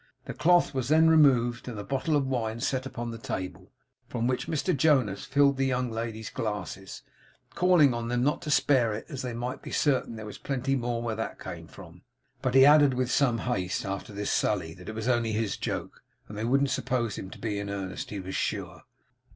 The 0.25 0.33
cloth 0.33 0.73
was 0.73 0.87
then 0.89 1.11
removed, 1.11 1.67
and 1.67 1.77
the 1.77 1.83
bottle 1.83 2.15
of 2.15 2.25
wine 2.25 2.59
set 2.59 2.87
upon 2.87 3.11
the 3.11 3.19
table, 3.19 3.71
from 4.07 4.25
which 4.25 4.47
Mr 4.47 4.75
Jonas 4.75 5.25
filled 5.25 5.57
the 5.57 5.65
young 5.67 5.91
ladies' 5.91 6.31
glasses, 6.31 7.03
calling 7.53 7.93
on 7.93 8.07
them 8.07 8.23
not 8.23 8.41
to 8.41 8.49
spare 8.49 8.95
it, 8.95 9.05
as 9.09 9.21
they 9.21 9.35
might 9.35 9.61
be 9.61 9.69
certain 9.71 10.15
there 10.15 10.25
was 10.25 10.39
plenty 10.39 10.75
more 10.75 11.03
where 11.03 11.15
that 11.15 11.39
came 11.39 11.67
from. 11.67 12.01
But 12.41 12.55
he 12.55 12.65
added 12.65 12.95
with 12.95 13.11
some 13.11 13.37
haste 13.37 13.85
after 13.85 14.11
this 14.11 14.31
sally 14.31 14.73
that 14.73 14.89
it 14.89 14.95
was 14.95 15.07
only 15.07 15.33
his 15.33 15.55
joke, 15.55 16.01
and 16.27 16.35
they 16.35 16.45
wouldn't 16.45 16.71
suppose 16.71 17.15
him 17.15 17.29
to 17.29 17.37
be 17.37 17.59
in 17.59 17.69
earnest, 17.69 18.09
he 18.09 18.19
was 18.19 18.35
sure. 18.35 18.81